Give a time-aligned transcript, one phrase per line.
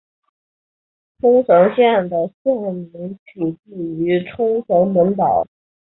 [1.19, 2.55] 冲绳县的县
[2.91, 5.45] 名取自于冲绳本岛。